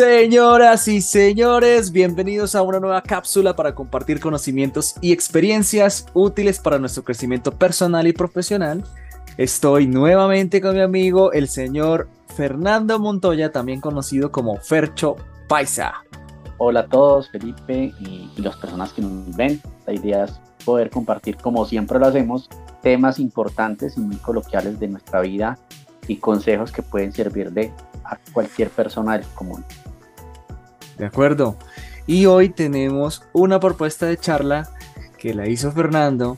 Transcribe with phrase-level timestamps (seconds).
[0.00, 6.78] Señoras y señores, bienvenidos a una nueva cápsula para compartir conocimientos y experiencias útiles para
[6.78, 8.82] nuestro crecimiento personal y profesional.
[9.36, 15.16] Estoy nuevamente con mi amigo, el señor Fernando Montoya, también conocido como Fercho
[15.46, 15.92] Paisa.
[16.56, 19.60] Hola a todos, Felipe y, las personas que nos ven.
[19.86, 22.48] La idea es poder compartir, como siempre lo hacemos,
[22.82, 25.58] temas importantes y muy coloquiales de nuestra vida
[26.08, 27.70] y consejos que pueden servir de
[28.02, 29.62] a cualquier persona del común.
[31.00, 31.56] De acuerdo.
[32.06, 34.68] Y hoy tenemos una propuesta de charla
[35.16, 36.36] que la hizo Fernando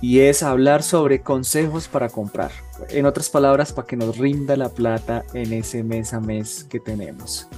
[0.00, 2.52] y es hablar sobre consejos para comprar.
[2.90, 6.78] En otras palabras, para que nos rinda la plata en ese mes a mes que
[6.78, 7.48] tenemos.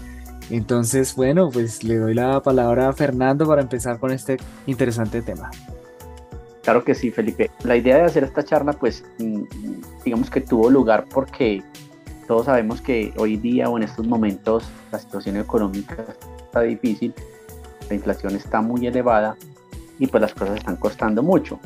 [0.49, 5.51] Entonces, bueno, pues le doy la palabra a Fernando para empezar con este interesante tema.
[6.63, 7.51] Claro que sí, Felipe.
[7.65, 9.43] La idea de hacer esta charla, pues, mm,
[10.07, 11.63] digamos que tuvo lugar porque
[12.27, 15.97] todos sabemos que hoy día o en estos momentos la situación económica
[16.51, 17.15] está difícil,
[17.89, 19.37] la inflación está muy elevada
[20.01, 21.61] y pues las cosas están costando mucho.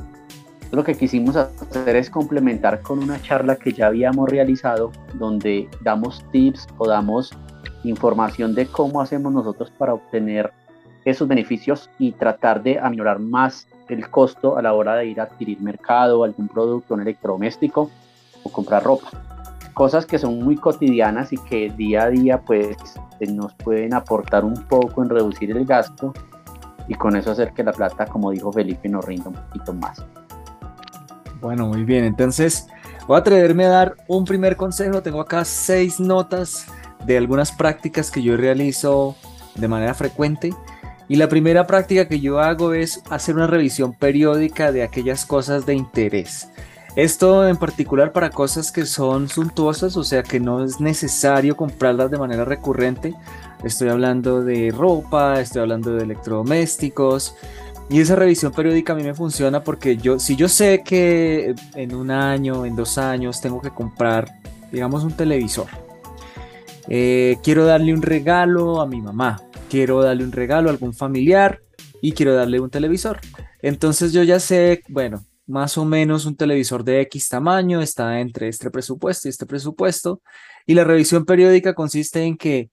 [0.72, 6.24] lo que quisimos hacer es complementar con una charla que ya habíamos realizado donde damos
[6.32, 7.32] tips o damos
[7.84, 10.52] información de cómo hacemos nosotros para obtener
[11.04, 15.24] esos beneficios y tratar de aminorar más el costo a la hora de ir a
[15.24, 17.90] adquirir mercado, algún producto, un electrodoméstico
[18.42, 19.33] o comprar ropa
[19.74, 22.76] cosas que son muy cotidianas y que día a día pues
[23.20, 26.12] eh, nos pueden aportar un poco en reducir el gasto
[26.88, 30.04] y con eso hacer que la plata, como dijo Felipe, nos rinda un poquito más.
[31.40, 32.68] Bueno, muy bien, entonces
[33.06, 35.02] voy a atreverme a dar un primer consejo.
[35.02, 36.66] Tengo acá seis notas
[37.04, 39.16] de algunas prácticas que yo realizo
[39.54, 40.52] de manera frecuente.
[41.06, 45.66] Y la primera práctica que yo hago es hacer una revisión periódica de aquellas cosas
[45.66, 46.48] de interés.
[46.96, 52.10] Esto en particular para cosas que son suntuosas, o sea que no es necesario comprarlas
[52.12, 53.14] de manera recurrente.
[53.64, 57.34] Estoy hablando de ropa, estoy hablando de electrodomésticos.
[57.90, 61.94] Y esa revisión periódica a mí me funciona porque yo, si yo sé que en
[61.94, 64.40] un año, en dos años, tengo que comprar,
[64.70, 65.66] digamos, un televisor.
[66.88, 71.60] Eh, quiero darle un regalo a mi mamá, quiero darle un regalo a algún familiar
[72.00, 73.18] y quiero darle un televisor.
[73.62, 78.48] Entonces yo ya sé, bueno, más o menos un televisor de X tamaño está entre
[78.48, 80.22] este presupuesto y este presupuesto.
[80.66, 82.70] Y la revisión periódica consiste en que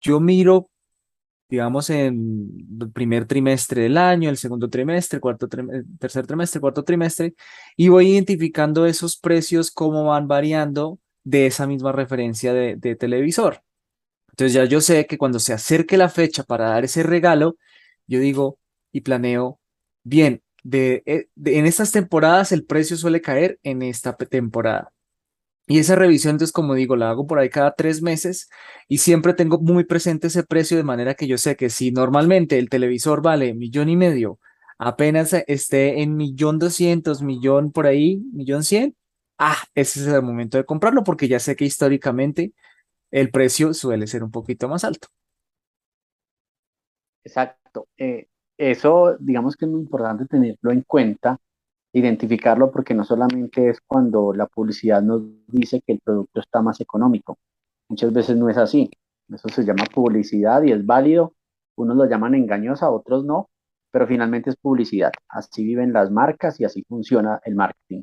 [0.00, 0.70] yo miro,
[1.48, 5.48] digamos, en el primer trimestre del año, el segundo trimestre, cuarto
[5.98, 7.34] tercer trimestre, cuarto trimestre,
[7.76, 13.62] y voy identificando esos precios, cómo van variando de esa misma referencia de, de televisor.
[14.30, 17.56] Entonces ya yo sé que cuando se acerque la fecha para dar ese regalo,
[18.06, 18.58] yo digo
[18.92, 19.60] y planeo,
[20.04, 24.92] bien, eh, de, en estas temporadas el precio suele caer en esta temporada.
[25.66, 28.48] Y esa revisión, entonces, como digo, la hago por ahí cada tres meses
[28.88, 32.58] y siempre tengo muy presente ese precio de manera que yo sé que si normalmente
[32.58, 34.38] el televisor vale millón y medio,
[34.78, 38.96] apenas esté en millón doscientos, millón por ahí, millón cien,
[39.38, 42.52] ah, ese es el momento de comprarlo porque ya sé que históricamente
[43.10, 45.08] el precio suele ser un poquito más alto.
[47.24, 47.88] Exacto.
[47.98, 51.38] Eh, eso, digamos que es muy importante tenerlo en cuenta,
[51.92, 56.80] identificarlo, porque no solamente es cuando la publicidad nos dice que el producto está más
[56.80, 57.38] económico.
[57.88, 58.90] Muchas veces no es así.
[59.32, 61.34] Eso se llama publicidad y es válido.
[61.76, 63.48] Unos lo llaman engañosa, otros no,
[63.90, 65.12] pero finalmente es publicidad.
[65.28, 68.02] Así viven las marcas y así funciona el marketing.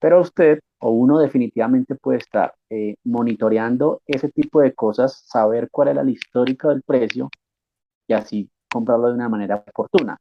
[0.00, 5.88] Pero usted o uno definitivamente puede estar eh, monitoreando ese tipo de cosas, saber cuál
[5.88, 7.30] era la histórica del precio
[8.08, 10.18] y así comprarlo de una manera oportuna.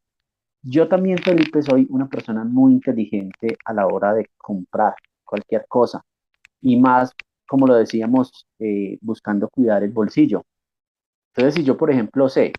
[0.61, 6.03] Yo también, Felipe, soy una persona muy inteligente a la hora de comprar cualquier cosa
[6.61, 7.13] y más,
[7.47, 10.43] como lo decíamos, eh, buscando cuidar el bolsillo.
[11.35, 12.53] Entonces, si yo, por ejemplo, sé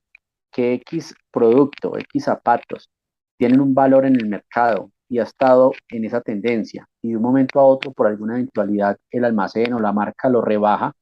[0.52, 2.88] que X producto, X zapatos
[3.36, 7.22] tienen un valor en el mercado y ha estado en esa tendencia y de un
[7.22, 10.92] momento a otro, por alguna eventualidad, el almacén o la marca lo rebaja,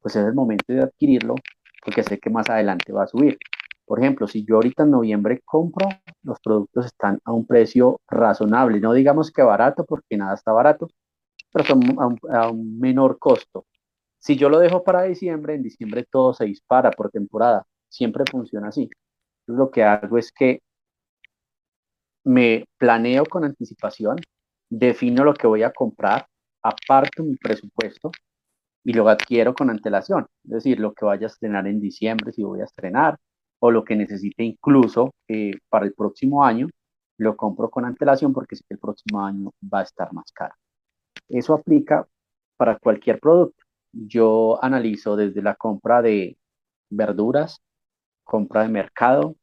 [0.00, 1.34] pues es el momento de adquirirlo
[1.84, 3.38] porque sé que más adelante va a subir.
[3.86, 5.88] Por ejemplo, si yo ahorita en noviembre compro,
[6.22, 10.88] los productos están a un precio razonable, no digamos que barato, porque nada está barato,
[11.52, 11.82] pero son
[12.30, 13.66] a un, menor costo.
[14.18, 18.68] Si yo lo dejo para diciembre, en diciembre todo se dispara por temporada, siempre funciona
[18.68, 18.88] así.
[19.46, 20.62] Lo que hago es que
[22.24, 24.16] me planeo con anticipación,
[24.70, 26.26] defino lo que voy a comprar,
[26.62, 28.10] aparto mi presupuesto
[28.84, 30.26] y lo adquiero con antelación.
[30.44, 33.18] Es decir, lo que vaya a estrenar en diciembre, si voy a estrenar,
[33.64, 36.68] o lo que necesite incluso eh, para el próximo año,
[37.16, 40.54] lo compro con antelación porque sé que el próximo año va a estar más caro.
[41.30, 42.06] Eso aplica
[42.58, 43.64] para cualquier producto.
[43.90, 46.36] Yo analizo desde la compra de,
[46.90, 47.62] verduras,
[48.22, 49.34] compra de mercado,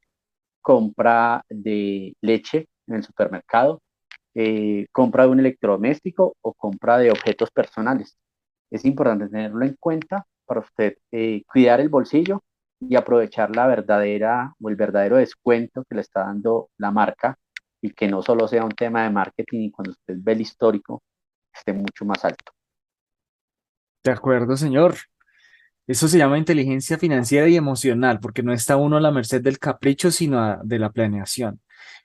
[0.62, 3.81] compra de leche en el supermercado,
[4.35, 8.15] eh, compra de un electrodoméstico o compra de objetos personales.
[8.69, 12.44] Es importante tenerlo en cuenta para usted eh, cuidar el bolsillo
[12.81, 17.38] y aprovechar la verdadera o el verdadero descuento que le está dando la marca
[17.81, 21.01] y que no solo sea un tema de marketing y cuando usted ve el histórico
[21.54, 22.51] esté mucho más alto.
[24.04, 24.95] De acuerdo, señor.
[25.88, 29.60] Eso se llama inteligencia financiera y emocional, porque no está uno a la merced del
[29.60, 31.60] capricho, sino de la planeación.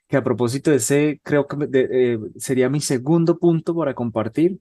[0.07, 4.59] Que a propósito de ese, creo que eh, sería mi segundo punto para compartir,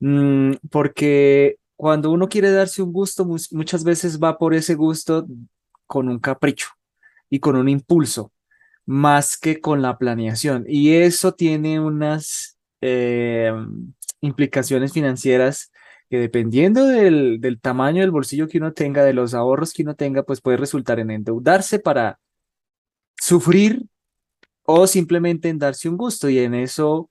[0.00, 5.28] mm, porque cuando uno quiere darse un gusto, muchas veces va por ese gusto
[5.86, 6.70] con un capricho
[7.30, 8.32] y con un impulso,
[8.84, 10.64] más que con la planeación.
[10.66, 13.52] Y eso tiene unas eh,
[14.20, 15.70] implicaciones financieras
[16.10, 19.94] que dependiendo del, del, tamaño del bolsillo que uno tenga, de los ahorros que uno
[19.94, 22.18] tenga, pues puede resultar en endeudarse para
[23.16, 23.84] sufrir
[24.64, 26.28] o simplemente en darse un gusto.
[26.28, 27.08] Y en eso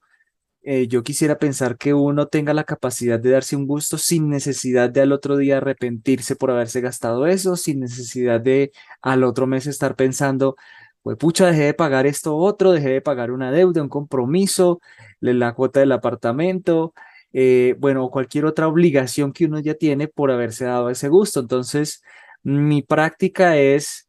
[0.70, 4.90] eh, yo quisiera pensar que uno tenga la capacidad de darse un gusto sin necesidad
[4.90, 9.66] de al otro día arrepentirse por haberse gastado eso, sin necesidad de al otro mes
[9.66, 10.58] estar pensando,
[11.04, 14.82] pues pucha, dejé de pagar esto otro, dejé de pagar una deuda, un compromiso,
[15.22, 16.94] la cuota del apartamento,
[17.32, 21.40] eh, bueno, cualquier otra obligación que uno ya tiene por haberse dado ese gusto.
[21.40, 22.04] Entonces,
[22.44, 24.07] mi práctica es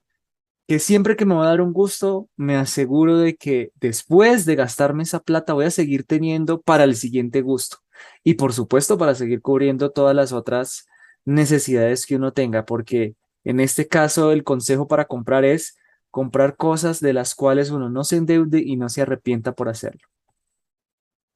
[0.68, 4.54] que siempre que me va a dar un gusto, me aseguro de que después de
[4.54, 7.78] gastarme esa plata voy a seguir teniendo para el siguiente gusto.
[8.22, 10.86] Y por supuesto, para seguir cubriendo todas las otras
[11.24, 15.78] necesidades que uno tenga, porque en este caso el consejo para comprar es
[16.10, 20.06] comprar cosas de las cuales uno no se endeude y no se arrepienta por hacerlo.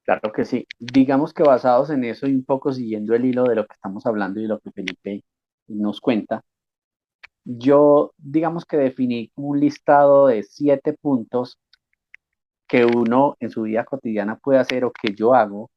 [0.04, 0.66] Claro que sí.
[0.78, 4.04] Digamos que basados en eso y un poco siguiendo el hilo de lo que estamos
[4.04, 5.24] hablando y lo que Felipe
[5.68, 6.44] nos cuenta,
[7.44, 11.58] yo digamos que definí un listado de siete puntos
[12.68, 15.70] que uno en su vida cotidiana puede hacer o que yo hago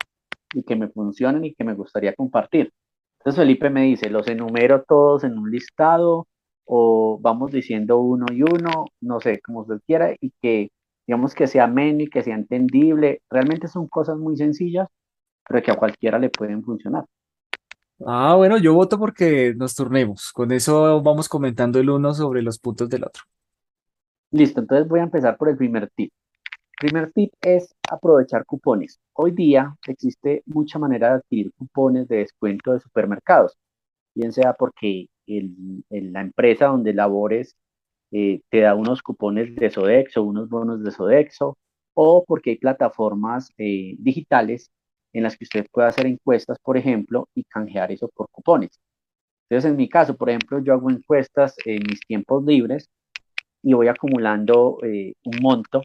[0.53, 2.71] y que me funcionan y que me gustaría compartir.
[3.19, 6.27] Entonces Felipe me dice, los enumero todos en un listado
[6.65, 10.69] o vamos diciendo uno y uno, no sé, como usted quiera, y que
[11.07, 13.21] digamos que sea ameno y que sea entendible.
[13.29, 14.87] Realmente son cosas muy sencillas,
[15.47, 17.05] pero que a cualquiera le pueden funcionar.
[18.03, 20.31] Ah, bueno, yo voto porque nos turnemos.
[20.33, 23.23] Con eso vamos comentando el uno sobre los puntos del otro.
[24.31, 26.11] Listo, entonces voy a empezar por el primer tip.
[26.81, 28.99] El primer tip es aprovechar cupones.
[29.13, 33.57] Hoy día existe mucha manera de adquirir cupones de descuento de supermercados,
[34.13, 37.55] bien sea porque la empresa donde labores
[38.11, 41.57] eh, te da unos cupones de Sodexo, unos bonos de Sodexo,
[41.93, 44.69] o porque hay plataformas eh, digitales
[45.15, 48.79] en las que usted puede hacer encuestas, por ejemplo, y canjear eso por cupones.
[49.49, 52.89] Entonces, en mi caso, por ejemplo, yo hago encuestas en mis tiempos libres
[53.63, 55.81] y voy acumulando eh, un monto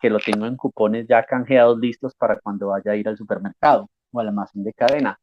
[0.00, 3.88] que lo tengo en cupones ya canjeados listos para cuando vaya a ir al supermercado
[4.12, 5.18] o al almacén de cadena.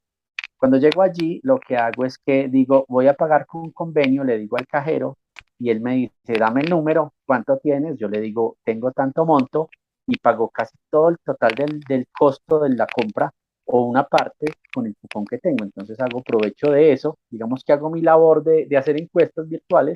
[0.58, 4.24] Cuando llego allí, lo que hago es que digo, voy a pagar con un convenio,
[4.24, 5.18] le digo al cajero,
[5.60, 7.98] y él me dice, dame el número, ¿cuánto tienes?
[7.98, 9.70] Yo le digo, tengo tanto monto
[10.08, 11.54] y pago casi todo el total
[11.88, 13.32] del, costo de la compra
[13.66, 15.64] o una parte con el cupón que tengo.
[15.64, 19.96] Entonces hago provecho de eso, digamos que hago mi labor de, de hacer encuestas virtuales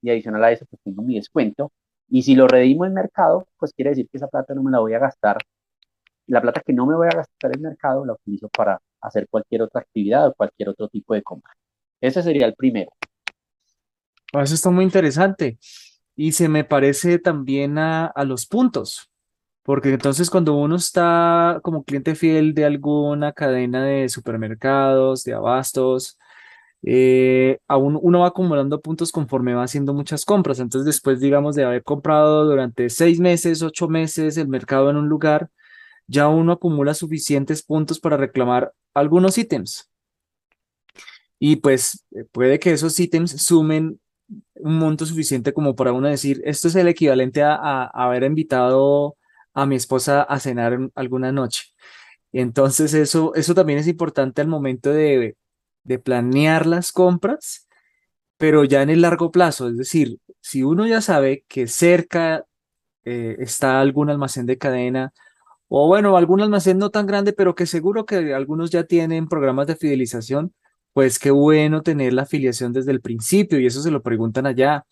[0.00, 1.72] y adicional a eso pues tengo mi descuento.
[2.08, 4.80] Y si lo redimo en mercado, pues quiere decir que esa plata no me la
[4.80, 5.38] voy a gastar.
[6.26, 9.62] La plata que no me voy a gastar en mercado la utilizo para hacer cualquier
[9.62, 11.52] otra actividad o cualquier otro tipo de compra.
[12.00, 12.90] Ese sería el primero.
[14.32, 15.58] Eso está muy interesante.
[16.16, 19.10] Y se me parece también a, los puntos,
[19.62, 26.18] porque entonces cuando uno está como cliente fiel de alguna cadena de supermercados, de abastos,
[26.84, 30.58] eh, aún uno va acumulando puntos conforme va haciendo muchas compras.
[30.58, 35.08] Entonces después, digamos, de haber comprado durante seis meses, ocho meses el mercado en un
[35.08, 35.50] lugar,
[36.06, 39.88] ya uno acumula suficientes puntos para reclamar algunos ítems.
[41.38, 44.00] Y pues eh, puede que esos ítems sumen
[44.54, 49.16] un monto suficiente como para uno decir, esto es el equivalente a, haber invitado
[49.54, 51.64] a mi esposa a cenar alguna noche.
[52.32, 55.36] Entonces eso, eso también es importante al momento de,
[55.84, 57.68] de planear las compras,
[58.38, 62.44] pero ya en el largo plazo, es decir, si uno ya sabe que cerca
[63.04, 65.12] eh, está algún almacén de cadena,
[65.68, 69.66] o bueno, algún almacén no tan grande, pero que seguro que algunos ya tienen programas
[69.66, 70.54] de fidelización,
[70.92, 74.84] pues qué bueno tener la afiliación desde el principio y eso se lo preguntan allá.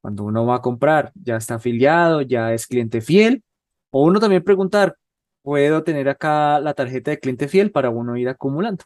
[0.00, 3.42] Cuando uno va a comprar, ya está afiliado, ya es cliente fiel.
[3.90, 4.96] O uno también preguntar,
[5.42, 8.84] ¿puedo tener acá la tarjeta de cliente fiel para uno ir acumulando?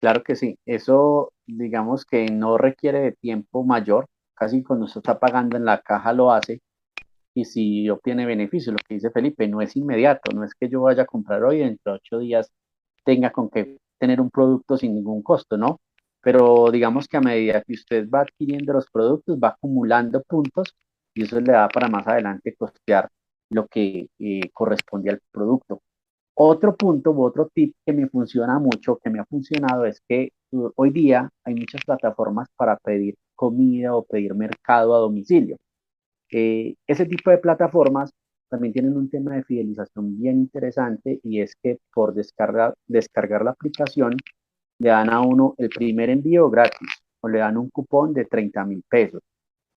[0.00, 0.58] Claro que sí.
[0.66, 5.80] Eso digamos que no requiere de tiempo mayor, casi cuando usted está pagando en la
[5.80, 6.60] caja lo hace,
[7.34, 10.82] y si obtiene beneficio, lo que dice Felipe, no es inmediato, no es que yo
[10.82, 12.50] vaya a comprar hoy y dentro de ocho días
[13.04, 15.80] tenga con que tener un producto sin ningún costo, ¿no?
[16.20, 20.74] Pero digamos que a medida que usted va adquiriendo los productos, va acumulando puntos
[21.14, 23.08] y eso le da para más adelante costear
[23.50, 25.82] lo que eh, corresponde al producto.
[26.34, 30.30] Otro punto u otro tip que me funciona mucho, que me ha funcionado, es que
[30.52, 35.56] uh, hoy día hay muchas plataformas para pedir comida o pedir mercado a domicilio.
[36.30, 38.12] Eh, ese tipo de plataformas
[38.48, 43.52] también tienen un tema de fidelización bien interesante y es que por descargar, descargar la
[43.52, 44.16] aplicación
[44.78, 46.88] le dan a uno el primer envío gratis
[47.20, 49.22] o le dan un cupón de 30 mil pesos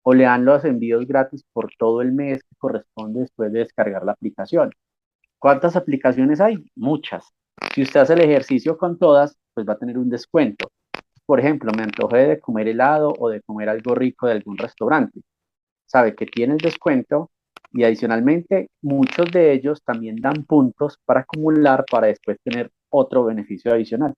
[0.03, 4.03] o le dan los envíos gratis por todo el mes que corresponde después de descargar
[4.03, 4.72] la aplicación.
[5.39, 6.63] ¿Cuántas aplicaciones hay?
[6.75, 7.34] Muchas.
[7.74, 10.72] Si usted hace el ejercicio con todas, pues va a tener un descuento.
[11.25, 15.22] Por ejemplo, me antojé de comer helado o de comer algo rico de algún restaurante.
[15.86, 17.31] Sabe que tiene el descuento
[17.72, 23.72] y adicionalmente muchos de ellos también dan puntos para acumular para después tener otro beneficio
[23.72, 24.13] adicional.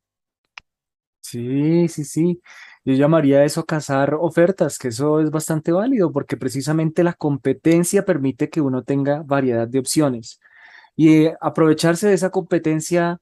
[1.34, 2.42] Sí, sí, sí.
[2.86, 8.50] Yo llamaría eso cazar ofertas, que eso es bastante válido porque precisamente la competencia permite
[8.50, 10.40] que uno tenga variedad de opciones.
[10.96, 13.20] Y aprovecharse de esa competencia,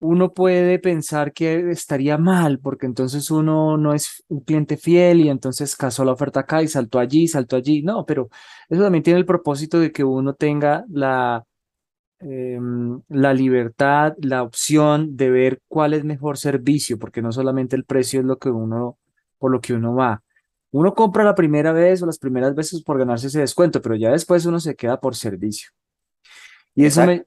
[0.00, 5.30] uno puede pensar que estaría mal porque entonces uno no es un cliente fiel y
[5.30, 7.82] entonces cazó la oferta acá y saltó allí, saltó allí.
[7.82, 8.30] No, pero
[8.68, 11.44] eso también tiene el propósito de que uno tenga la
[12.24, 17.84] Em, la libertad, la opción de ver cuál es mejor servicio, porque no solamente el
[17.84, 18.96] precio es lo que uno,
[19.38, 20.22] por lo que uno va.
[20.70, 24.12] Uno compra la primera vez o las primeras veces por ganarse ese descuento, pero ya
[24.12, 25.70] después uno se queda por servicio.
[26.76, 27.24] Y eso me,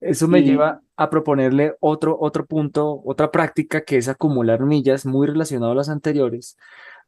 [0.00, 5.26] eso me lleva a proponerle otro, otro punto, otra práctica que es acumular millas, muy
[5.26, 6.56] relacionado a las anteriores,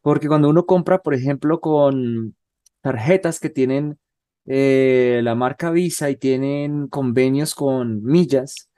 [0.03, 2.37] porque cuando uno compra, por ejemplo, con
[2.83, 3.99] tarjetas que tienen
[4.47, 8.71] eh, la marca Visa y tienen convenios con millas,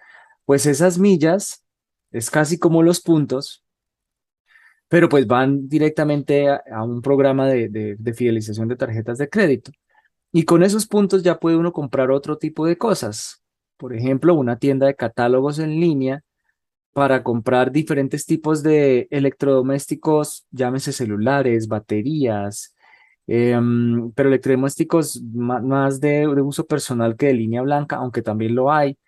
[0.44, 1.64] pues esas millas
[2.10, 3.64] es casi como los puntos,
[4.88, 9.70] pero pues van directamente a, un programa de, de, fidelización de tarjetas de crédito.
[10.32, 13.42] Y con esos puntos ya puede uno comprar otro tipo de cosas.
[13.76, 16.22] Por ejemplo, una tienda de catálogos en línea
[16.94, 22.74] para comprar diferentes tipos de electrodomésticos, llámese celulares, baterías,
[23.30, 28.98] Em, pero electrodomésticos más de, uso personal que de línea blanca, aunque también lo hay,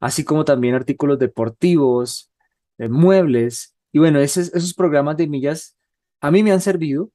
[0.00, 2.30] así como también artículos deportivos,
[2.78, 3.74] eh, muebles.
[3.92, 5.76] Y bueno, esos, programas de millas
[6.20, 7.10] a mí me han servido.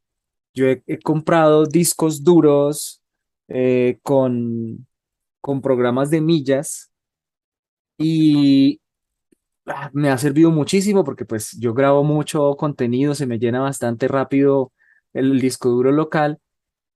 [0.53, 3.01] Yo he, comprado discos duros
[3.47, 4.87] eh, con,
[5.41, 6.91] con programas de millas
[7.97, 8.81] y
[9.67, 14.07] ah, me ha servido muchísimo porque pues yo grabo mucho contenido, se me llena bastante
[14.07, 14.73] rápido
[15.13, 16.39] el disco duro local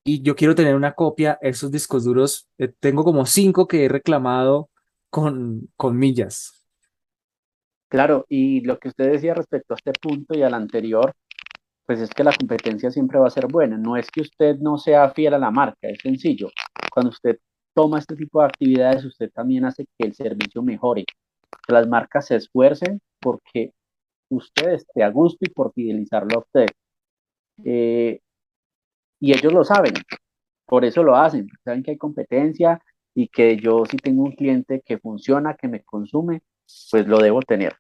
[0.04, 3.90] y yo quiero tener una copia, esos discos duros, eh, tengo como cinco que he
[3.90, 4.70] reclamado
[5.10, 6.66] con, con millas.
[7.88, 11.14] Claro, y lo que usted decía respecto a este punto y al anterior,
[11.86, 13.78] pues es que la competencia siempre va a ser buena.
[13.78, 16.50] No es que usted no sea fiel a la marca, es sencillo.
[16.92, 17.38] Cuando usted
[17.74, 22.28] toma este tipo de actividades, usted también hace que el servicio mejore, que las marcas
[22.28, 23.74] se esfuercen porque
[24.30, 26.68] usted esté a gusto y por fidelizarlo a usted.
[27.64, 28.20] Eh,
[29.24, 29.94] y ellos lo saben,
[30.66, 32.82] por eso lo hacen, saben que hay competencia
[33.16, 36.42] y que yo si tengo un cliente que funciona, que me consume,
[36.92, 37.74] pues lo debo tener.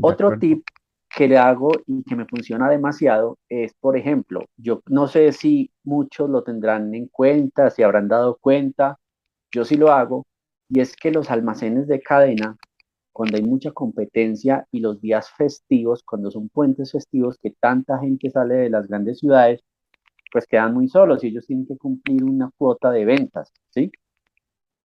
[0.00, 0.64] Otro tip
[1.14, 5.70] que le hago y que me funciona demasiado es, por ejemplo, yo no sé si
[5.84, 8.98] muchos lo tendrán en cuenta, si habrán dado cuenta,
[9.52, 10.24] yo sí lo hago,
[10.70, 12.56] y es que los almacenes de cadena,
[13.12, 18.30] cuando hay mucha competencia y los días festivos, cuando son puentes festivos, que tanta gente
[18.30, 19.62] sale de las grandes ciudades,
[20.32, 23.90] pues quedan muy solos y ellos tienen que cumplir una cuota de ventas, ¿sí?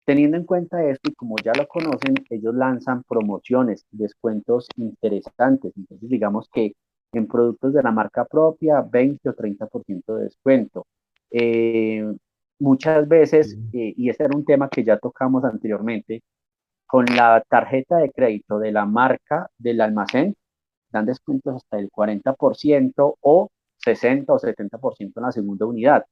[0.04, 5.72] Teniendo en cuenta esto y como ya lo conocen, ellos lanzan promociones, descuentos interesantes.
[5.76, 6.74] Entonces, digamos que
[7.12, 10.86] en productos de la marca propia, 20 o 30% de descuento.
[11.30, 12.04] Eh,
[12.58, 16.22] muchas veces, eh, y ese era un tema que ya tocamos anteriormente,
[16.86, 20.36] con la tarjeta de crédito de la marca del almacén,
[20.90, 23.50] dan descuentos hasta el 40% o
[23.84, 26.04] 60 o 70% en la segunda unidad.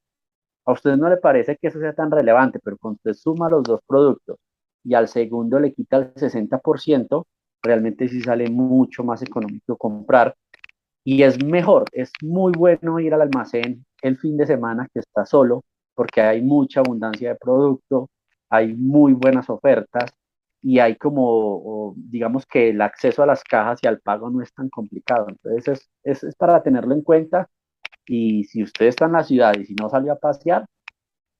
[0.65, 3.63] A usted no le parece que eso sea tan relevante, pero cuando usted suma los
[3.63, 4.37] dos productos
[4.83, 7.25] y al segundo le quita el 60%,
[7.63, 10.35] realmente sí sale mucho más económico comprar
[11.03, 15.25] y es mejor, es muy bueno ir al almacén el fin de semana que está
[15.25, 15.63] solo
[15.95, 18.09] porque hay mucha abundancia de producto,
[18.49, 20.11] hay muy buenas ofertas
[20.61, 24.53] y hay como, digamos que el acceso a las cajas y al pago no es
[24.53, 25.27] tan complicado.
[25.29, 27.49] Entonces es, es, para tenerlo en cuenta
[28.13, 30.65] y si usted está en la ciudad y si no salió a pasear,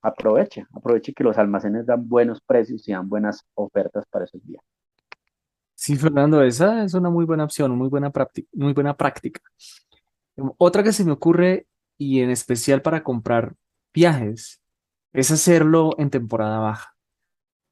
[0.02, 4.64] aproveche, aproveche que los almacenes dan buenos precios y dan buenas ofertas para esos días.
[5.76, 9.42] Sí, Fernando, esa es una muy buena opción, muy buena práctica, muy buena práctica.
[10.58, 13.54] Otra que se me ocurre, y en especial para comprar
[13.94, 14.62] viajes,
[15.12, 16.96] es hacerlo en temporada baja.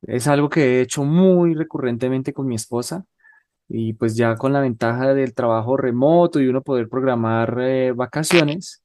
[0.02, 3.06] Es algo que he hecho muy recurrentemente con mi esposa
[3.70, 8.84] y pues ya con la ventaja del trabajo remoto y uno poder programar eh, vacaciones,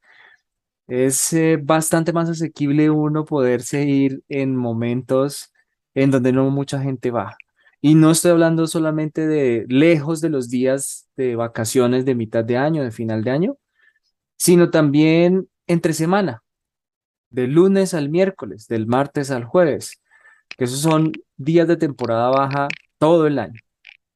[0.86, 5.52] es eh, bastante más asequible uno poderse ir en momentos
[5.94, 7.36] en donde no mucha gente va.
[7.80, 12.56] Y no estoy hablando solamente de lejos de los días de vacaciones de mitad de
[12.56, 13.56] año, de final de año,
[14.36, 16.42] sino también entre semana,
[17.30, 20.00] de lunes al miércoles, del martes al jueves,
[20.56, 23.60] que esos son días de temporada baja todo el año.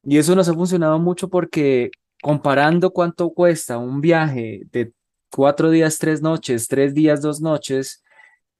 [0.02, 1.90] Y eso nos ha funcionado mucho porque
[2.22, 4.92] comparando cuánto cuesta un viaje de
[5.30, 8.02] cuatro días, tres noches, tres días, dos noches,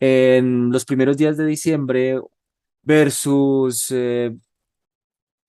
[0.01, 2.21] en los primeros días de diciembre
[2.83, 4.37] versus eh,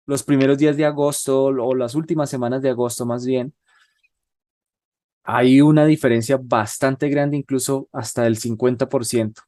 [0.06, 3.54] los primeros días de agosto o las últimas semanas de agosto más bien,
[5.24, 9.44] hay una diferencia bastante grande, incluso hasta del 50%.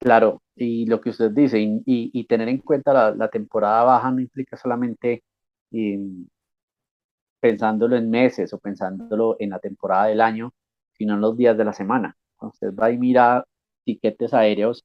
[0.00, 4.56] Claro, y lo que usted dice, y, tener en cuenta la, temporada baja no implica
[4.56, 5.22] solamente
[7.44, 10.54] pensándolo en meses o pensándolo en la temporada del año,
[10.96, 12.16] sino en los días de la semana.
[12.40, 13.44] Usted va y mira
[13.84, 14.82] tiquetes aéreos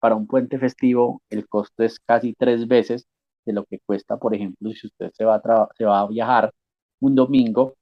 [0.00, 3.06] para un puente festivo el costo es casi tres veces
[3.46, 6.52] de lo que cuesta, por ejemplo, si usted se va a, se va a viajar
[7.00, 7.74] un domingo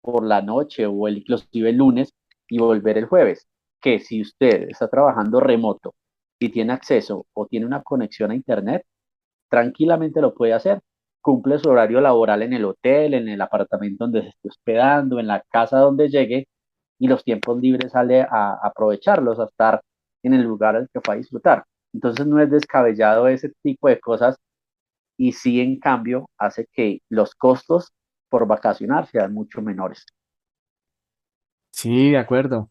[0.00, 2.14] por la noche o el, inclusive el lunes
[2.48, 3.48] y volver el jueves.
[3.80, 5.96] Que si usted está trabajando remoto
[6.38, 8.84] y tiene acceso o tiene una conexión a internet,
[9.48, 10.80] tranquilamente lo puede hacer.
[11.28, 15.26] Cumple su horario laboral en el hotel, en el apartamento donde se esté hospedando, en
[15.26, 16.48] la casa donde llegue
[16.98, 19.82] y los tiempos libres sale a aprovecharlos, a estar
[20.22, 21.66] en el lugar al que fue a disfrutar.
[21.92, 24.38] Entonces no es descabellado ese tipo de cosas
[25.18, 27.92] y sí en cambio hace que los costos
[28.30, 30.06] por vacacionar sean mucho menores.
[31.72, 32.70] Sí, de acuerdo.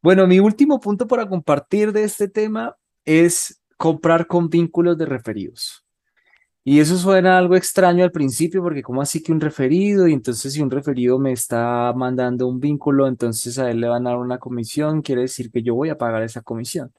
[0.00, 5.84] Bueno, mi último punto para compartir de este tema es comprar con vínculos de referidos.
[6.68, 10.06] Y eso suena algo extraño al principio, porque ¿cómo así que un referido?
[10.06, 14.06] Y entonces si un referido me está mandando un vínculo, entonces a él le van
[14.06, 16.92] a dar una comisión, quiere decir que yo voy a pagar esa comisión.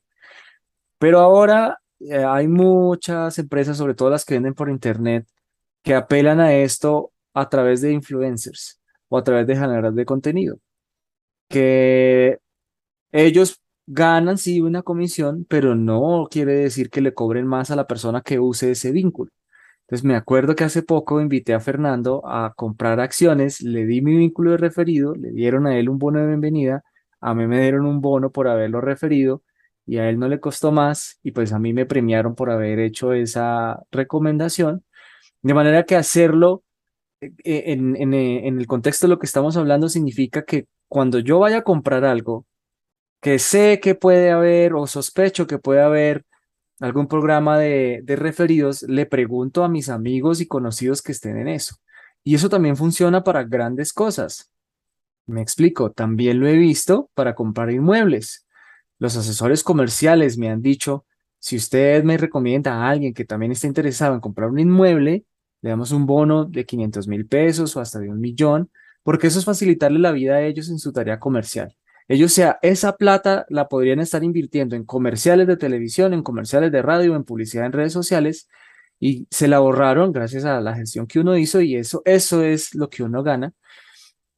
[0.97, 5.27] Pero ahora eh, hay muchas empresas, sobre todo las que venden por internet,
[5.83, 10.59] que apelan a esto a través de influencers o a través de generadores de contenido,
[11.49, 12.39] que
[13.11, 17.87] ellos ganan sí una comisión, pero no quiere decir que le cobren más a la
[17.87, 19.31] persona que use ese vínculo.
[19.89, 24.15] Entonces me acuerdo que hace poco invité a Fernando a comprar acciones, le di mi
[24.15, 26.83] vínculo de referido, le dieron a él un bono de bienvenida,
[27.19, 29.41] a mí me dieron un bono por haberlo referido
[29.87, 32.77] y a él no le costó más y pues a mí me premiaron por haber
[32.77, 34.85] hecho esa recomendación.
[35.41, 36.63] De manera que hacerlo
[37.21, 41.17] eh, eh, en, eh, en el contexto de lo que estamos hablando significa que cuando
[41.17, 42.45] yo vaya a comprar algo
[43.21, 46.25] que sé que puede haber o sospecho que puede haber
[46.79, 51.75] algún programa de, referidos, le pregunto a mis amigos y conocidos que estén en eso.
[52.23, 54.51] Y eso también funciona para grandes cosas.
[55.25, 58.47] Me explico, también lo he visto para comprar inmuebles.
[58.97, 61.05] Los asesores comerciales me han dicho,
[61.39, 65.25] si usted me recomienda a alguien que también está interesado en comprar un inmueble,
[65.61, 68.69] le damos un bono de 500 mil pesos o hasta de un millón,
[69.03, 71.75] porque eso es facilitarle la vida a ellos en su tarea comercial.
[72.09, 76.81] Ellos sea, esa plata la podrían estar invirtiendo en comerciales de televisión, en comerciales de
[76.81, 78.49] radio, en publicidad en redes sociales
[78.99, 82.73] y se la ahorraron gracias a la gestión que uno hizo y eso, eso es
[82.73, 83.53] lo que uno gana.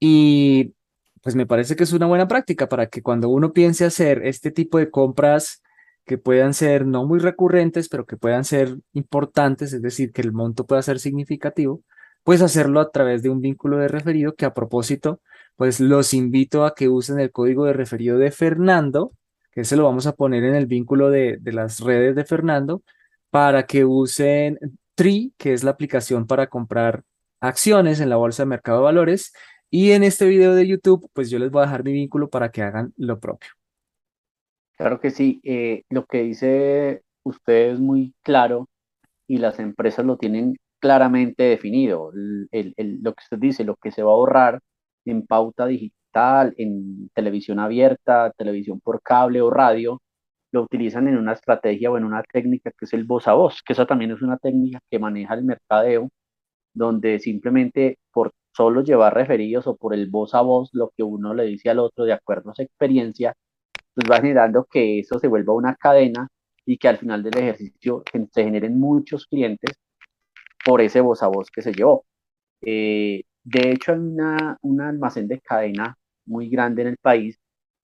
[0.02, 0.74] Y
[1.22, 4.52] pues me parece que es una buena práctica para que cuando uno piense hacer este
[4.52, 5.64] tipo de compras
[6.06, 10.34] que puedan ser no muy recurrentes, pero que puedan ser importantes, es decir, que el
[10.34, 11.84] monto pueda ser significativo,
[12.24, 15.22] pues hacerlo a través de un vínculo de referido que a propósito
[15.62, 19.12] pues los invito a que usen el código de referido de Fernando,
[19.52, 22.82] que se lo vamos a poner en el vínculo de, las redes de Fernando,
[23.30, 24.58] para que usen
[24.96, 27.04] Tri, que es la aplicación para comprar
[27.40, 29.34] acciones en la bolsa de mercado de valores.
[29.70, 32.50] Y en este video de YouTube, pues yo les voy a dejar mi vínculo para
[32.50, 33.52] que hagan lo propio.
[34.78, 35.42] Claro que sí.
[35.44, 38.68] Eh, lo que dice usted es muy claro
[39.28, 42.12] y las empresas lo tienen claramente definido.
[42.16, 44.60] lo que usted dice, lo que se va a ahorrar
[45.06, 50.02] en pauta digital, en televisión abierta, televisión por cable o radio,
[50.52, 53.62] lo utilizan en una estrategia o en una técnica que es el voz a voz,
[53.64, 56.10] que esa también es una técnica que maneja el mercadeo,
[56.74, 61.34] donde simplemente por solo llevar referidos o por el voz a voz, lo que uno
[61.34, 63.36] le dice al otro de acuerdo a su experiencia,
[63.94, 66.28] pues va generando que eso se vuelva una cadena
[66.66, 69.78] y que al final del ejercicio se generen muchos clientes
[70.66, 72.06] por ese voz a voz que se llevó.
[72.62, 77.40] Eh, de hecho, hay una, un almacén de cadena muy grande en el país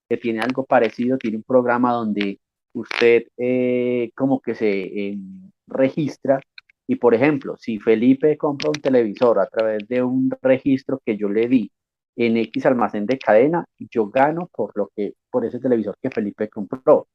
[0.08, 2.40] que tiene algo parecido, tiene un programa donde
[2.72, 5.18] usted eh, como que se eh,
[5.66, 6.40] registra
[6.90, 11.28] y por ejemplo, si Felipe compra un televisor a través de un registro que yo
[11.28, 11.70] le di
[12.16, 16.48] en X almacén de cadena, yo gano por lo que por ese televisor que Felipe
[16.48, 17.06] compró.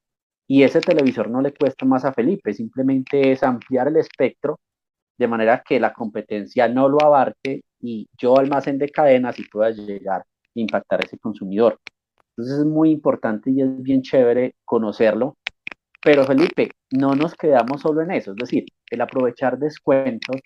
[0.47, 4.59] Y ese televisor no le cuesta más a Felipe, simplemente es ampliar el espectro
[5.17, 9.69] de manera que la competencia no lo abarque y yo almacén de cadena si pueda
[9.71, 11.79] llegar a impactar a ese consumidor.
[12.29, 15.37] Entonces es muy importante y es bien chévere conocerlo.
[16.01, 20.37] Pero Felipe, no nos quedamos solo en eso, es decir, el aprovechar descuentos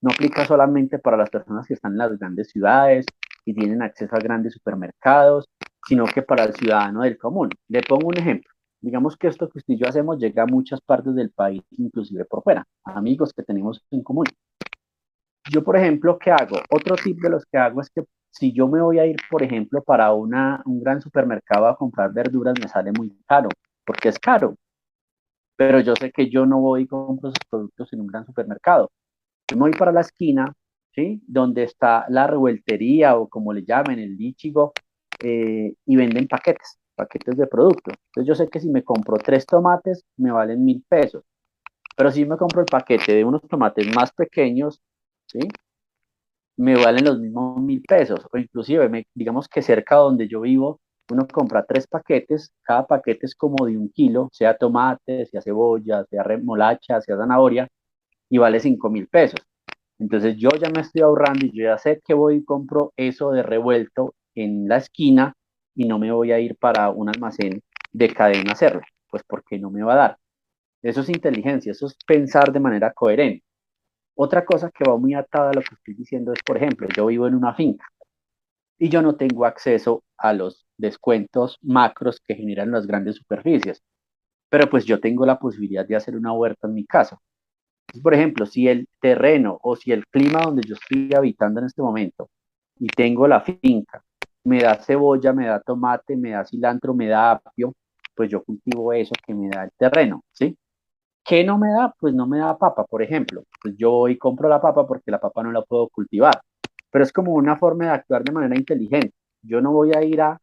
[0.00, 3.04] no aplica solamente para las personas que están en las grandes ciudades
[3.44, 5.48] y tienen acceso a grandes supermercados,
[5.86, 7.50] sino que para el ciudadano del común.
[7.68, 8.50] Le pongo un ejemplo.
[8.80, 12.24] Digamos que esto que usted y yo hacemos llega a muchas partes del país, inclusive
[12.26, 14.26] por fuera, amigos que tenemos en común.
[15.50, 16.56] Yo, por ejemplo, ¿qué hago?
[16.70, 19.42] Otro tip de los que hago es que si yo me voy a ir, por
[19.42, 23.48] ejemplo, para una, un gran supermercado a comprar verduras, me sale muy caro,
[23.84, 24.56] porque es caro.
[25.56, 28.90] Pero yo sé que yo no voy y compro esos productos en un gran supermercado.
[29.50, 30.52] Yo me voy para la esquina,
[30.94, 31.22] ¿sí?
[31.26, 34.72] Donde está la revueltería o como le llamen, el lichigo,
[35.20, 37.94] eh, y venden paquetes, paquetes de productos.
[38.08, 41.24] Entonces yo sé que si me compro tres tomates, me valen mil pesos.
[41.96, 44.80] Pero si me compro el paquete de unos tomates más pequeños,
[45.28, 45.40] ¿sí?
[46.58, 51.26] me valen los mismos mil pesos, o inclusive, digamos que cerca donde yo vivo, uno
[51.28, 56.22] compra tres paquetes, cada paquete es como de un kilo, sea tomate, sea cebolla, sea
[56.24, 57.68] remolacha, sea zanahoria,
[58.28, 59.40] y vale cinco mil pesos.
[59.98, 63.30] Entonces yo ya me estoy ahorrando y yo ya sé que voy y compro eso
[63.30, 65.34] de revuelto en la esquina
[65.74, 67.62] y no me voy a ir para un almacén
[67.92, 70.18] de cadena a hacerlo, pues porque no me va a dar.
[70.82, 73.44] Eso es inteligencia, eso es pensar de manera coherente.
[74.20, 77.06] Otra cosa que va muy atada a lo que estoy diciendo es, por ejemplo, yo
[77.06, 77.86] vivo en una finca
[78.78, 83.80] y yo no tengo acceso a los descuentos macros que generan las grandes superficies,
[84.50, 87.18] pero pues yo tengo la posibilidad de hacer una huerta en mi casa.
[88.02, 91.82] Por ejemplo, si el terreno o si el clima donde yo estoy habitando en este
[91.82, 92.28] momento
[92.78, 94.02] y tengo la finca
[94.44, 97.74] me da cebolla, me da tomate, me da cilantro, me da apio,
[98.16, 100.56] pues yo cultivo eso que me da el terreno, ¿sí?
[101.28, 101.94] ¿Qué no me da?
[102.00, 103.44] Pues no me da papa, por ejemplo.
[103.62, 106.40] Pues yo voy y compro la papa porque la papa no la puedo cultivar.
[106.90, 109.12] Pero es como una forma de actuar de manera inteligente.
[109.42, 110.40] Yo no voy a ir a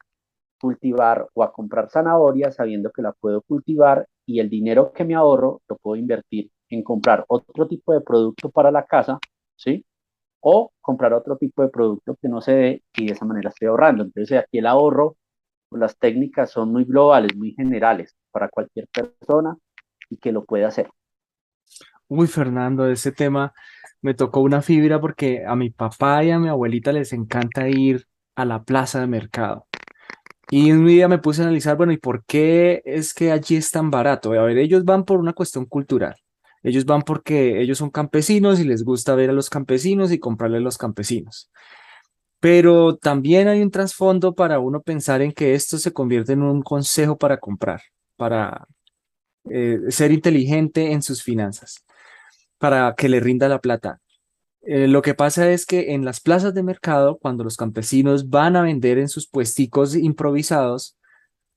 [0.62, 5.16] cultivar o a comprar zanahorias sabiendo que la puedo cultivar y el dinero que me
[5.16, 9.20] ahorro lo puedo invertir en comprar otro tipo de producto para la casa,
[9.56, 9.86] ¿sí?
[10.42, 13.70] O comprar otro tipo de producto que no se dé y de esa manera estoy
[13.70, 14.04] ahorrando.
[14.04, 15.18] Entonces aquí el ahorro,
[15.72, 19.58] las técnicas son muy globales, muy generales para cualquier persona
[20.10, 20.90] y que lo puede hacer.
[22.08, 23.54] Uy, Fernando, ese tema
[24.02, 28.08] me tocó una fibra porque a mi papá y a mi abuelita les encanta ir
[28.36, 29.68] a la plaza de mercado.
[30.52, 33.72] Y un día me puse a analizar, bueno, ¿y por qué es que allí es
[33.72, 34.34] tan barato?
[34.34, 36.16] A ver, ellos van por una cuestión cultural.
[36.62, 40.58] Ellos van porque ellos son campesinos y les gusta ver a los campesinos y comprarle
[40.58, 41.52] a los campesinos.
[42.40, 46.62] Pero también hay un trasfondo para uno pensar en que esto se convierte en un
[46.62, 47.82] consejo para comprar,
[48.18, 48.68] para
[49.50, 51.86] eh, ser inteligente en sus finanzas
[52.58, 54.00] para que le rinda la plata.
[54.62, 58.56] Eh, lo que pasa es que en las plazas de mercado, cuando los campesinos van
[58.56, 60.98] a vender en sus puesticos improvisados,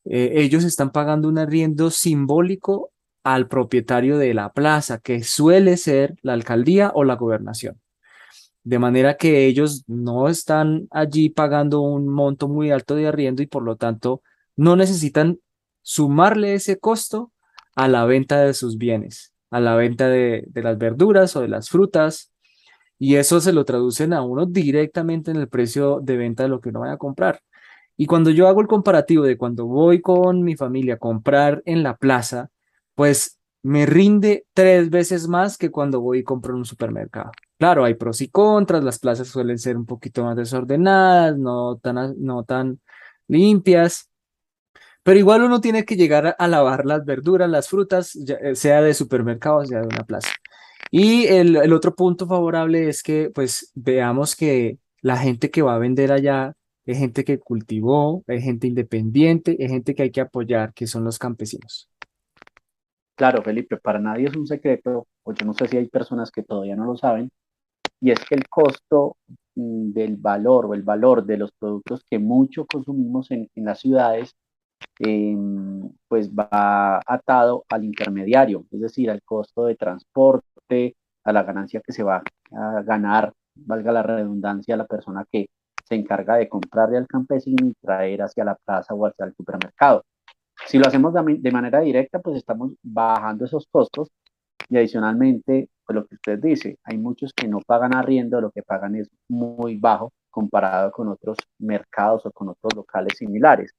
[0.05, 2.92] eh, ellos están pagando un arriendo simbólico
[3.24, 7.81] al propietario de la plaza, que suele ser la alcaldía o la gobernación.
[8.62, 13.46] De manera que ellos no están allí pagando un monto muy alto de arriendo y
[13.46, 14.22] por lo tanto
[14.57, 15.38] no necesitan
[15.83, 17.33] sumarle ese costo
[17.79, 21.71] a la venta de sus bienes, a la venta de, las verduras o de las
[21.71, 22.33] frutas,
[22.99, 26.61] y eso se lo traducen a uno directamente en el precio de venta de lo
[26.61, 27.41] que uno vaya a comprar.
[27.97, 31.85] Y cuando yo hago el comparativo de cuando voy con mi familia a comprar en
[31.85, 32.51] la plaza,
[32.97, 37.31] pues me rinde tres veces más que cuando voy y compro en un supermercado.
[37.59, 42.17] Claro, hay pros y contras, las plazas suelen ser un poquito más desordenadas, no tan,
[42.19, 42.81] no tan
[43.29, 44.08] limpias,
[45.09, 48.92] pero igual uno tiene que llegar a, lavar las verduras, las frutas, eh, sea de
[48.92, 50.29] supermercado, sea de una plaza.
[50.90, 55.79] Y el, otro punto favorable es que pues veamos que la gente que va a
[55.79, 56.53] vender allá
[56.85, 61.05] es gente que cultivó, es gente independiente, es gente que hay que apoyar, que son
[61.05, 61.88] los campesinos.
[63.14, 66.42] Claro, Felipe, para nadie es un secreto, o yo no sé si hay personas que
[66.42, 67.31] todavía no lo saben,
[67.99, 69.16] y es que el costo
[69.55, 74.37] mm, del valor o el valor de los productos que mucho consumimos en las ciudades,
[74.99, 81.81] em, pues va atado al intermediario, es decir, al costo de transporte, a la ganancia
[81.81, 85.49] que se va a ganar, valga la redundancia, a la persona que
[85.85, 90.05] se encarga de comprarle al campesino y traer hacia la plaza o hacia el supermercado.
[90.67, 94.09] Si lo hacemos de, manera directa, pues estamos bajando esos costos
[94.69, 98.62] y adicionalmente, pues lo que usted dice, hay muchos que no pagan arriendo, lo que
[98.62, 103.73] pagan es muy bajo comparado con otros mercados o con otros locales similares.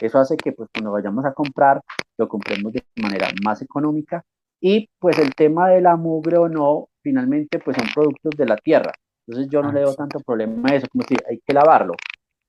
[0.00, 1.82] Eso hace que pues cuando vayamos a comprar,
[2.16, 4.24] lo compremos de manera más económica
[4.60, 8.56] y pues el tema de la mugre o no, finalmente pues son productos de la
[8.56, 8.92] tierra.
[9.26, 11.94] Entonces yo no le veo tanto problema a eso, como si hay que lavarlo.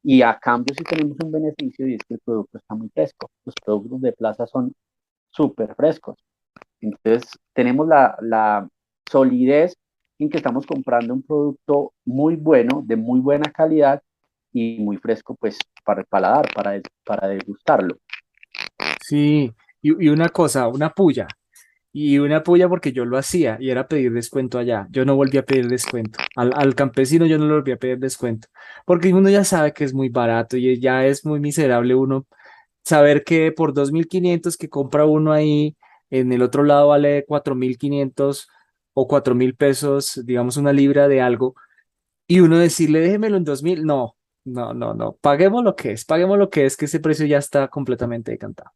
[0.01, 3.29] Y a cambio sí tenemos un beneficio y es que el producto está muy fresco.
[3.45, 4.73] Los productos de plaza son
[5.29, 6.17] súper frescos.
[6.79, 8.67] Entonces tenemos la, la
[9.09, 9.75] solidez
[10.19, 14.01] en que estamos comprando un producto muy bueno, de muy buena calidad
[14.51, 15.57] y muy fresco pues
[15.89, 17.97] para el paladar, para, para degustarlo.
[19.01, 21.27] Sí, y, y una cosa, una puya
[21.91, 24.87] y una puya porque yo lo hacía y era pedir descuento allá.
[24.91, 26.19] Yo no volví a pedir descuento.
[26.35, 28.49] Al, al, campesino yo no le volví a pedir descuento.
[28.85, 32.27] Porque uno ya sabe que es muy barato y ya es muy miserable uno
[32.83, 35.75] saber que por 2.500 que compra uno ahí,
[36.11, 38.47] en el otro lado vale 4.500
[38.93, 41.55] o 4.000 pesos, digamos una libra de algo,
[42.27, 44.15] y uno decirle déjemelo en 2.000, no,
[44.49, 47.37] no, no, no, paguemos lo que es, paguemos lo que es, que ese precio ya
[47.37, 48.71] está completamente decantado.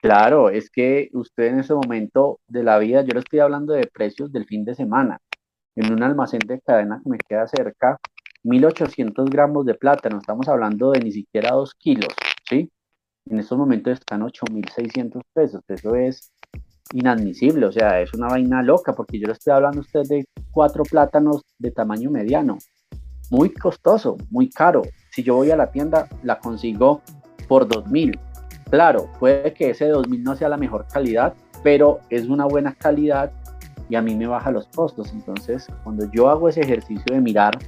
[0.00, 3.86] Claro, es que usted en ese momento de la vida, yo le estoy hablando de
[3.86, 5.18] precios del fin de semana,
[5.76, 7.98] en un almacén de cadena que me queda cerca,
[8.42, 12.14] 1800 gramos de plátano, estamos hablando de ni siquiera 2 kilos,
[12.48, 12.70] ¿sí?
[13.26, 16.32] En estos momentos están 8600 pesos, eso es
[16.92, 20.24] inadmisible, o sea, es una vaina loca, porque yo le estoy hablando a usted de
[20.50, 22.56] cuatro plátanos de tamaño mediano,
[23.30, 24.82] muy costoso, muy caro.
[25.10, 27.02] Si yo voy a la tienda, la consigo
[27.48, 28.18] por 2000
[28.70, 33.32] Claro, puede que ese 2000 no sea la mejor calidad, pero es una buena calidad
[33.88, 35.12] y a mí me baja los costos.
[35.12, 37.58] Entonces, cuando yo hago ese ejercicio de mirar,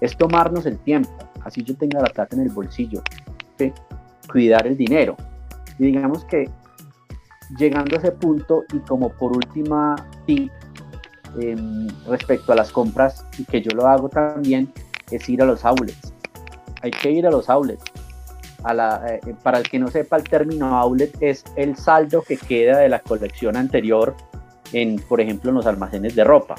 [0.00, 1.10] es tomarnos el tiempo,
[1.44, 3.02] así yo tenga la plata en el bolsillo,
[4.30, 5.16] cuidar el dinero.
[5.78, 6.48] Y digamos que
[7.58, 10.52] llegando a ese punto y como por última tip
[11.40, 14.72] em, respecto a las compras y que yo lo hago también
[15.10, 16.13] es ir a los outlets.
[16.84, 17.82] Hay que ir a los outlets
[18.68, 22.80] eh, eh, para el que no sepa el término outlet es el saldo que queda
[22.80, 24.14] de la colección anterior
[24.70, 26.56] en, por ejemplo, en los almacenes de ropa.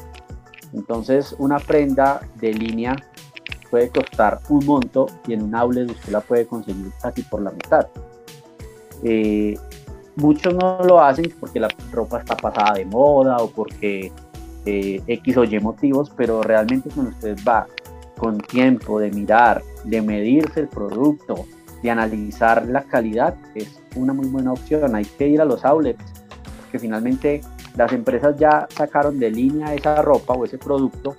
[0.74, 2.96] Entonces, una prenda de línea
[3.70, 7.52] puede costar un monto y en un outlet usted la puede conseguir casi por la
[7.52, 7.88] mitad.
[9.04, 9.56] Eh,
[10.16, 14.12] muchos no lo hacen porque la ropa está pasada de moda o porque
[14.66, 17.68] X o Y motivos, pero realmente cuando usted va
[18.18, 21.46] con tiempo de mirar, de medirse el producto,
[21.82, 24.96] de analizar la calidad es una muy buena opción.
[24.96, 26.04] Hay que ir a los outlets,
[26.62, 27.42] porque finalmente
[27.76, 31.16] las empresas ya sacaron de línea esa ropa o ese producto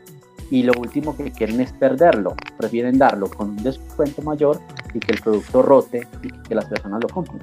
[0.51, 2.35] y lo último que quieren es perderlo.
[2.57, 4.61] Prefieren darlo con un descuento mayor
[4.95, 7.43] y que el producto rote y que las personas lo compren.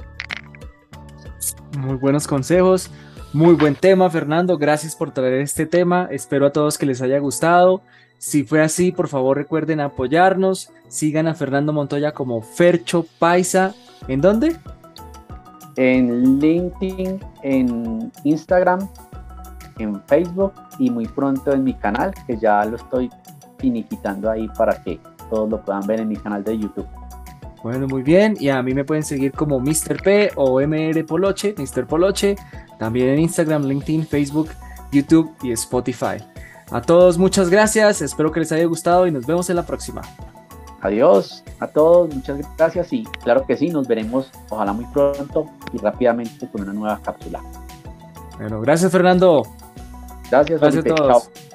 [1.77, 2.89] Muy buenos consejos.
[3.33, 4.57] Muy buen tema, Fernando.
[4.57, 6.07] Gracias por traer este tema.
[6.11, 7.81] Espero a todos que les haya gustado.
[8.17, 10.71] Si fue así, por favor recuerden apoyarnos.
[10.87, 13.73] Sigan a Fernando Montoya como Fercho Paisa.
[14.07, 14.55] ¿En dónde?
[15.75, 18.87] En LinkedIn, en Instagram,
[19.79, 23.09] en Facebook y muy pronto en mi canal, que ya lo estoy
[23.57, 24.99] finiquitando ahí para que
[25.29, 26.87] todos lo puedan ver en mi canal de YouTube.
[27.63, 28.35] Bueno, muy bien.
[28.39, 30.01] Y a mí me pueden seguir como Mr.
[30.03, 31.87] P o MR Poloche, Mr.
[31.87, 32.35] Poloche.
[32.77, 34.49] También en Instagram, LinkedIn, Facebook,
[34.91, 36.17] YouTube y Spotify.
[36.73, 40.01] A todos muchas gracias, espero que les haya gustado y nos vemos en la próxima.
[40.81, 45.77] Adiós a todos, muchas gracias y claro que sí, nos veremos ojalá muy pronto y
[45.77, 47.43] rápidamente con una nueva cápsula.
[48.39, 49.43] Bueno, gracias Fernando.
[50.31, 51.23] Gracias, gracias a todos.
[51.23, 51.52] Chao.